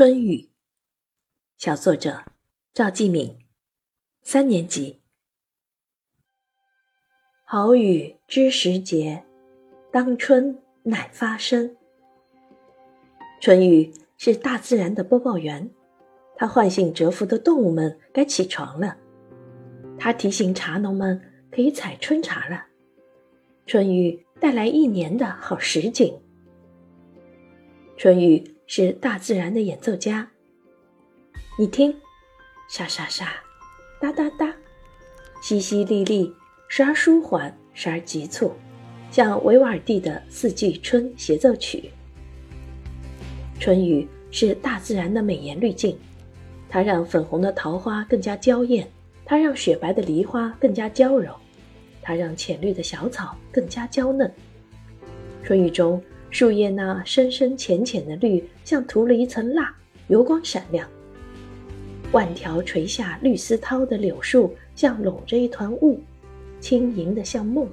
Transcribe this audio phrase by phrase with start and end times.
[0.00, 0.48] 春雨，
[1.58, 2.24] 小作者
[2.72, 3.36] 赵继敏，
[4.22, 5.02] 三年级。
[7.44, 9.22] 好雨知时节，
[9.92, 11.76] 当春乃发生。
[13.42, 15.70] 春雨是大自然的播报员，
[16.34, 18.96] 它唤醒蛰伏的动物们该起床了，
[19.98, 21.20] 它提醒茶农们
[21.50, 22.64] 可以采春茶了。
[23.66, 26.18] 春雨带来一年的好时景。
[27.98, 28.56] 春雨。
[28.72, 30.30] 是大自然的演奏家。
[31.58, 31.92] 你听，
[32.68, 33.26] 沙沙沙，
[34.00, 34.46] 哒哒哒，
[35.42, 36.32] 淅淅沥沥，
[36.68, 38.52] 时而舒缓，时而急促，
[39.10, 41.90] 像维瓦尔第的《四季春协奏曲》。
[43.60, 45.98] 春雨是大自然的美颜滤镜，
[46.68, 48.88] 它让粉红的桃花更加娇艳，
[49.24, 51.34] 它让雪白的梨花更加娇柔，
[52.00, 54.32] 它让浅绿的小草更加娇嫩。
[55.42, 56.00] 春雨中。
[56.30, 59.74] 树叶那深深浅浅的绿，像涂了一层蜡，
[60.08, 60.88] 油光闪亮。
[62.12, 66.00] 万条垂下绿丝绦的柳树，像笼着一团雾，
[66.60, 67.68] 轻盈的像梦。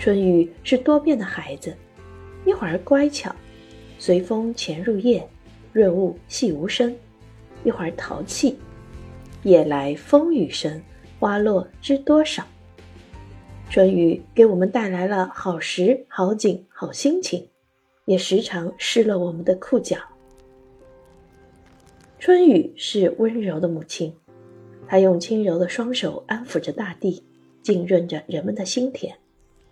[0.00, 1.74] 春雨是多变的孩子，
[2.44, 3.34] 一会儿乖巧，
[3.98, 5.28] 随风潜入夜，
[5.72, 6.92] 润物细无声；
[7.64, 8.56] 一会儿淘气，
[9.42, 10.80] 夜来风雨声，
[11.18, 12.46] 花落知多少。
[13.68, 17.48] 春雨给我们带来了好时、好景、好心情，
[18.06, 19.98] 也时常湿了我们的裤脚。
[22.18, 24.14] 春雨是温柔的母亲，
[24.88, 27.22] 她用轻柔的双手安抚着大地，
[27.60, 29.14] 浸润着人们的心田，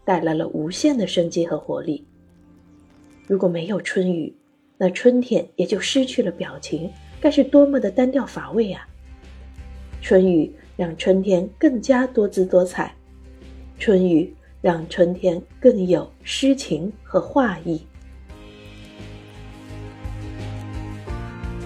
[0.04, 2.04] 带来了无限的生机和活力。
[3.26, 4.34] 如果没有春雨，
[4.76, 8.86] 那春天也就失去了表情，该是多么的单调乏味啊！
[10.02, 12.94] 春雨让春天更加多姿多彩。
[13.78, 17.84] 春雨让春天更有诗情和画意。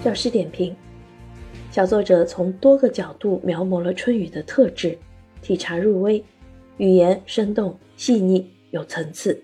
[0.03, 0.75] 教师点评：
[1.71, 4.97] 小作者从多个角度描摹了春雨的特质，
[5.41, 6.23] 体察入微，
[6.77, 9.43] 语言生动细腻有层次。